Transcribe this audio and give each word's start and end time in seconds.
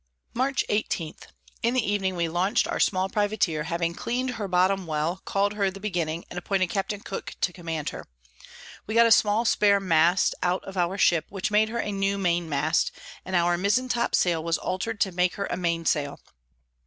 Mar. 0.33 0.51
18. 0.67 1.13
In 1.61 1.75
the 1.75 1.91
Evening 1.91 2.15
we 2.15 2.27
launch'd 2.27 2.67
our 2.67 2.79
small 2.79 3.07
Privateer, 3.07 3.65
having 3.65 3.93
clean'd 3.93 4.31
her 4.31 4.47
Bottom 4.47 4.87
well, 4.87 5.21
call'd 5.25 5.53
her 5.53 5.69
the 5.69 5.79
Beginning, 5.79 6.25
and 6.27 6.39
appointed 6.39 6.71
Capt. 6.71 7.05
Cooke 7.05 7.35
to 7.39 7.53
command 7.53 7.89
her. 7.89 8.07
We 8.87 8.95
got 8.95 9.05
a 9.05 9.11
small 9.11 9.45
spare 9.45 9.79
Mast 9.79 10.33
out 10.41 10.63
of 10.63 10.75
our 10.75 10.97
Ship, 10.97 11.27
which 11.29 11.51
made 11.51 11.69
her 11.69 11.77
a 11.77 11.91
new 11.91 12.17
Main 12.17 12.49
Mast, 12.49 12.91
and 13.23 13.35
our 13.35 13.59
Mizen 13.59 13.89
top 13.89 14.15
Sail 14.15 14.43
was 14.43 14.57
alter'd 14.57 14.99
to 15.01 15.11
make 15.11 15.35
her 15.35 15.45
a 15.45 15.55
Main 15.55 15.85
Sail. 15.85 16.19